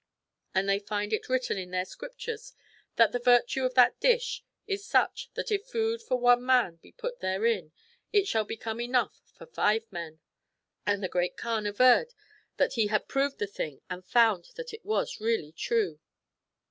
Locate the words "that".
2.95-3.11, 3.75-3.99, 5.35-5.51, 12.57-12.73, 14.55-14.73